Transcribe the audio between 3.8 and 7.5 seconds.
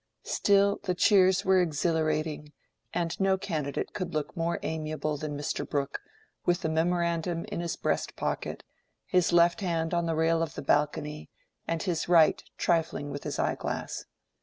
could look more amiable than Mr. Brooke, with the memorandum